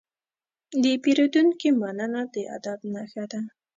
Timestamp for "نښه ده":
2.93-3.39